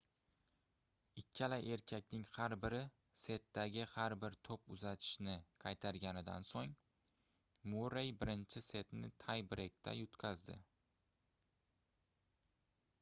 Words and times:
ikkala 1.21 1.57
erkakning 1.73 2.23
har 2.37 2.55
biri 2.63 2.79
setdagi 3.23 3.83
har 3.91 4.15
bir 4.23 4.37
toʻp 4.49 4.71
uzatishni 4.77 5.35
qaytarganidan 5.65 6.49
soʻng 6.53 6.73
murrey 7.75 8.11
birinchi 8.25 8.65
setni 8.71 9.13
tay-breykda 9.27 9.95
yutqazdi 9.99 10.57